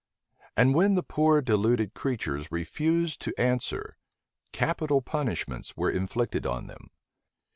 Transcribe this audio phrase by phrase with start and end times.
[0.57, 3.97] And when the poor deluded creatures refused to answer,
[4.51, 6.89] capital punishments were inflicted on them.